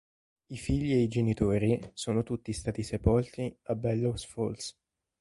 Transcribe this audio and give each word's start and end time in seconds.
I 0.47 0.57
figli 0.57 0.93
e 0.93 1.03
i 1.03 1.07
genitori 1.07 1.79
sono 1.93 2.23
tutti 2.23 2.53
stati 2.53 2.81
sepolti 2.81 3.55
a 3.65 3.75
Bellows 3.75 4.25
Falls. 4.25 4.75